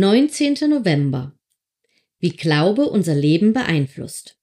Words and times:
19. 0.00 0.54
November. 0.70 1.38
Wie 2.20 2.30
Glaube 2.30 2.88
unser 2.88 3.14
Leben 3.14 3.52
beeinflusst. 3.52 4.38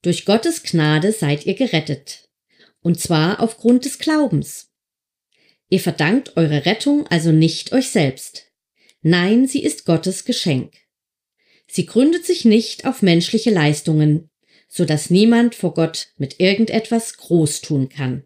Durch 0.00 0.24
Gottes 0.24 0.62
Gnade 0.62 1.12
seid 1.12 1.44
ihr 1.44 1.52
gerettet, 1.52 2.30
und 2.80 2.98
zwar 2.98 3.40
aufgrund 3.40 3.84
des 3.84 3.98
Glaubens. 3.98 4.72
Ihr 5.68 5.80
verdankt 5.80 6.38
eure 6.38 6.64
Rettung 6.64 7.06
also 7.08 7.32
nicht 7.32 7.74
euch 7.74 7.90
selbst. 7.90 8.50
Nein, 9.02 9.46
sie 9.46 9.62
ist 9.62 9.84
Gottes 9.84 10.24
Geschenk. 10.24 10.72
Sie 11.68 11.84
gründet 11.84 12.24
sich 12.24 12.46
nicht 12.46 12.86
auf 12.86 13.02
menschliche 13.02 13.50
Leistungen, 13.50 14.30
so 14.68 14.86
dass 14.86 15.10
niemand 15.10 15.54
vor 15.54 15.74
Gott 15.74 16.14
mit 16.16 16.40
irgendetwas 16.40 17.18
groß 17.18 17.60
tun 17.60 17.90
kann. 17.90 18.24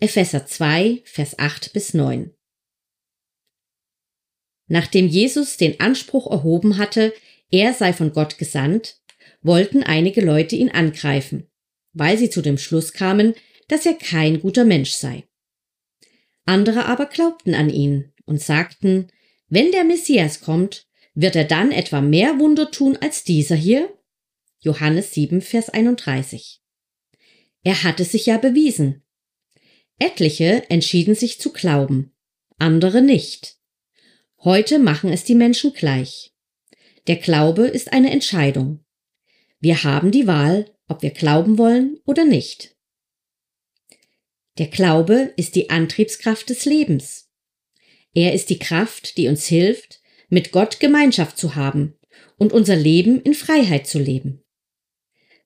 Epheser 0.00 0.46
2, 0.46 1.02
Vers 1.04 1.38
8 1.38 1.74
bis 1.74 1.92
9. 1.92 2.34
Nachdem 4.66 5.08
Jesus 5.08 5.56
den 5.56 5.80
Anspruch 5.80 6.30
erhoben 6.30 6.78
hatte, 6.78 7.12
er 7.50 7.74
sei 7.74 7.92
von 7.92 8.12
Gott 8.12 8.38
gesandt, 8.38 9.00
wollten 9.42 9.82
einige 9.82 10.20
Leute 10.20 10.56
ihn 10.56 10.70
angreifen, 10.70 11.48
weil 11.92 12.16
sie 12.18 12.30
zu 12.30 12.40
dem 12.40 12.58
Schluss 12.58 12.92
kamen, 12.92 13.34
dass 13.68 13.86
er 13.86 13.94
kein 13.94 14.40
guter 14.40 14.64
Mensch 14.64 14.92
sei. 14.92 15.24
Andere 16.46 16.86
aber 16.86 17.06
glaubten 17.06 17.54
an 17.54 17.70
ihn 17.70 18.12
und 18.24 18.40
sagten, 18.40 19.08
wenn 19.48 19.70
der 19.72 19.84
Messias 19.84 20.40
kommt, 20.40 20.86
wird 21.14 21.36
er 21.36 21.44
dann 21.44 21.70
etwa 21.70 22.00
mehr 22.00 22.38
Wunder 22.38 22.70
tun 22.70 22.98
als 23.00 23.24
dieser 23.24 23.54
hier? 23.54 23.96
Johannes 24.60 25.12
7, 25.12 25.42
Vers 25.42 25.68
31. 25.68 26.60
Er 27.62 27.82
hatte 27.82 28.04
sich 28.04 28.26
ja 28.26 28.38
bewiesen. 28.38 29.02
Etliche 29.98 30.68
entschieden 30.70 31.14
sich 31.14 31.38
zu 31.38 31.52
glauben, 31.52 32.14
andere 32.58 33.00
nicht. 33.00 33.58
Heute 34.44 34.78
machen 34.78 35.10
es 35.10 35.24
die 35.24 35.34
Menschen 35.34 35.72
gleich. 35.72 36.34
Der 37.06 37.16
Glaube 37.16 37.66
ist 37.66 37.94
eine 37.94 38.10
Entscheidung. 38.10 38.84
Wir 39.58 39.84
haben 39.84 40.10
die 40.10 40.26
Wahl, 40.26 40.70
ob 40.86 41.00
wir 41.00 41.12
glauben 41.12 41.56
wollen 41.56 41.98
oder 42.04 42.26
nicht. 42.26 42.76
Der 44.58 44.66
Glaube 44.66 45.32
ist 45.38 45.54
die 45.54 45.70
Antriebskraft 45.70 46.50
des 46.50 46.66
Lebens. 46.66 47.30
Er 48.12 48.34
ist 48.34 48.50
die 48.50 48.58
Kraft, 48.58 49.16
die 49.16 49.28
uns 49.28 49.46
hilft, 49.46 50.02
mit 50.28 50.52
Gott 50.52 50.78
Gemeinschaft 50.78 51.38
zu 51.38 51.54
haben 51.54 51.98
und 52.36 52.52
unser 52.52 52.76
Leben 52.76 53.22
in 53.22 53.32
Freiheit 53.32 53.86
zu 53.86 53.98
leben. 53.98 54.44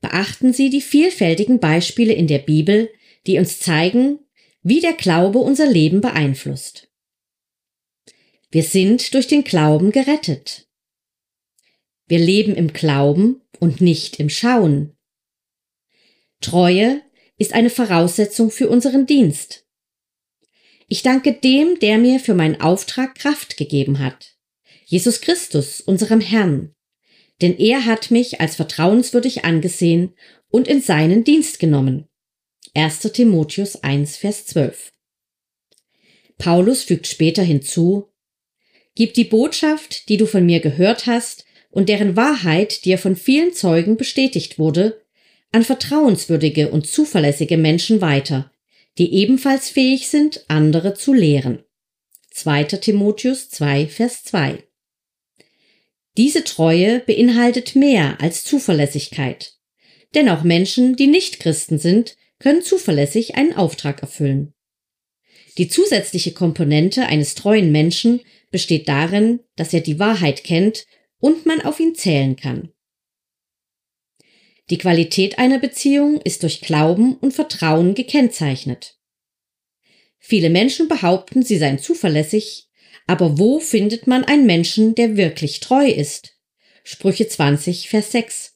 Beachten 0.00 0.52
Sie 0.52 0.70
die 0.70 0.80
vielfältigen 0.80 1.58
Beispiele 1.58 2.12
in 2.12 2.28
der 2.28 2.38
Bibel, 2.38 2.90
die 3.26 3.38
uns 3.38 3.58
zeigen, 3.58 4.20
wie 4.62 4.80
der 4.80 4.92
Glaube 4.92 5.40
unser 5.40 5.66
Leben 5.66 6.00
beeinflusst. 6.00 6.93
Wir 8.54 8.62
sind 8.62 9.14
durch 9.14 9.26
den 9.26 9.42
Glauben 9.42 9.90
gerettet. 9.90 10.68
Wir 12.06 12.20
leben 12.20 12.54
im 12.54 12.72
Glauben 12.72 13.42
und 13.58 13.80
nicht 13.80 14.20
im 14.20 14.30
Schauen. 14.30 14.96
Treue 16.40 17.02
ist 17.36 17.52
eine 17.52 17.68
Voraussetzung 17.68 18.52
für 18.52 18.68
unseren 18.68 19.06
Dienst. 19.06 19.66
Ich 20.86 21.02
danke 21.02 21.32
dem, 21.32 21.80
der 21.80 21.98
mir 21.98 22.20
für 22.20 22.34
meinen 22.34 22.60
Auftrag 22.60 23.16
Kraft 23.16 23.56
gegeben 23.56 23.98
hat. 23.98 24.36
Jesus 24.84 25.20
Christus, 25.20 25.80
unserem 25.80 26.20
Herrn. 26.20 26.76
Denn 27.42 27.58
er 27.58 27.86
hat 27.86 28.12
mich 28.12 28.40
als 28.40 28.54
vertrauenswürdig 28.54 29.44
angesehen 29.44 30.14
und 30.48 30.68
in 30.68 30.80
seinen 30.80 31.24
Dienst 31.24 31.58
genommen. 31.58 32.06
1. 32.74 33.00
Timotheus 33.00 33.82
1, 33.82 34.16
Vers 34.16 34.46
12. 34.46 34.92
Paulus 36.38 36.84
fügt 36.84 37.08
später 37.08 37.42
hinzu, 37.42 38.13
Gib 38.94 39.14
die 39.14 39.24
Botschaft, 39.24 40.08
die 40.08 40.16
du 40.16 40.26
von 40.26 40.46
mir 40.46 40.60
gehört 40.60 41.06
hast 41.06 41.44
und 41.70 41.88
deren 41.88 42.16
Wahrheit 42.16 42.84
dir 42.84 42.98
von 42.98 43.16
vielen 43.16 43.52
Zeugen 43.52 43.96
bestätigt 43.96 44.58
wurde, 44.58 45.02
an 45.50 45.64
vertrauenswürdige 45.64 46.70
und 46.70 46.86
zuverlässige 46.86 47.56
Menschen 47.56 48.00
weiter, 48.00 48.52
die 48.98 49.12
ebenfalls 49.14 49.70
fähig 49.70 50.08
sind, 50.08 50.44
andere 50.48 50.94
zu 50.94 51.12
lehren. 51.12 51.64
2. 52.30 52.64
Timotheus 52.64 53.48
2, 53.50 53.86
Vers 53.86 54.24
2. 54.24 54.62
Diese 56.16 56.44
Treue 56.44 57.00
beinhaltet 57.00 57.74
mehr 57.74 58.20
als 58.20 58.44
Zuverlässigkeit. 58.44 59.54
Denn 60.14 60.28
auch 60.28 60.44
Menschen, 60.44 60.94
die 60.94 61.08
nicht 61.08 61.40
Christen 61.40 61.78
sind, 61.78 62.16
können 62.38 62.62
zuverlässig 62.62 63.34
einen 63.34 63.54
Auftrag 63.54 64.00
erfüllen. 64.02 64.54
Die 65.56 65.68
zusätzliche 65.68 66.32
Komponente 66.32 67.06
eines 67.06 67.34
treuen 67.34 67.70
Menschen 67.70 68.20
besteht 68.50 68.88
darin, 68.88 69.40
dass 69.56 69.72
er 69.72 69.80
die 69.80 69.98
Wahrheit 69.98 70.42
kennt 70.42 70.86
und 71.18 71.46
man 71.46 71.60
auf 71.60 71.78
ihn 71.78 71.94
zählen 71.94 72.36
kann. 72.36 72.72
Die 74.70 74.78
Qualität 74.78 75.38
einer 75.38 75.58
Beziehung 75.58 76.20
ist 76.22 76.42
durch 76.42 76.60
Glauben 76.60 77.16
und 77.16 77.32
Vertrauen 77.32 77.94
gekennzeichnet. 77.94 78.98
Viele 80.18 80.48
Menschen 80.48 80.88
behaupten, 80.88 81.42
sie 81.42 81.58
seien 81.58 81.78
zuverlässig, 81.78 82.68
aber 83.06 83.38
wo 83.38 83.60
findet 83.60 84.06
man 84.06 84.24
einen 84.24 84.46
Menschen, 84.46 84.94
der 84.94 85.16
wirklich 85.16 85.60
treu 85.60 85.86
ist? 85.86 86.38
Sprüche 86.82 87.28
20, 87.28 87.90
Vers 87.90 88.12
6. 88.12 88.54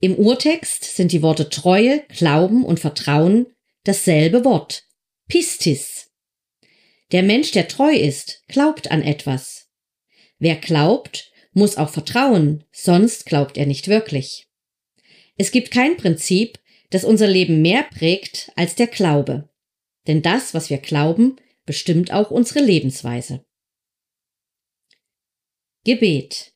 Im 0.00 0.14
Urtext 0.14 0.84
sind 0.84 1.12
die 1.12 1.22
Worte 1.22 1.50
Treue, 1.50 2.04
Glauben 2.08 2.64
und 2.64 2.80
Vertrauen 2.80 3.46
dasselbe 3.84 4.44
Wort. 4.44 4.87
Pistis. 5.28 6.10
Der 7.12 7.22
Mensch, 7.22 7.52
der 7.52 7.68
treu 7.68 7.92
ist, 7.94 8.42
glaubt 8.48 8.90
an 8.90 9.02
etwas. 9.02 9.68
Wer 10.38 10.56
glaubt, 10.56 11.30
muss 11.52 11.76
auch 11.76 11.90
vertrauen, 11.90 12.64
sonst 12.72 13.26
glaubt 13.26 13.58
er 13.58 13.66
nicht 13.66 13.88
wirklich. 13.88 14.48
Es 15.36 15.52
gibt 15.52 15.70
kein 15.70 15.98
Prinzip, 15.98 16.58
das 16.88 17.04
unser 17.04 17.26
Leben 17.26 17.60
mehr 17.60 17.82
prägt 17.82 18.50
als 18.56 18.74
der 18.74 18.86
Glaube. 18.86 19.50
Denn 20.06 20.22
das, 20.22 20.54
was 20.54 20.70
wir 20.70 20.78
glauben, 20.78 21.36
bestimmt 21.66 22.10
auch 22.10 22.30
unsere 22.30 22.60
Lebensweise. 22.60 23.44
Gebet. 25.84 26.54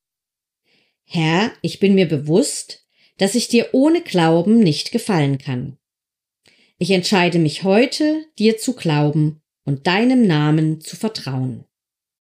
Herr, 1.04 1.52
ich 1.60 1.78
bin 1.78 1.94
mir 1.94 2.08
bewusst, 2.08 2.86
dass 3.18 3.34
ich 3.34 3.48
dir 3.48 3.68
ohne 3.72 4.00
Glauben 4.00 4.60
nicht 4.60 4.92
gefallen 4.92 5.36
kann. 5.36 5.78
Ich 6.82 6.90
entscheide 6.90 7.38
mich 7.38 7.62
heute, 7.62 8.24
dir 8.40 8.58
zu 8.58 8.74
glauben 8.74 9.40
und 9.64 9.86
deinem 9.86 10.26
Namen 10.26 10.80
zu 10.80 10.96
vertrauen. 10.96 11.64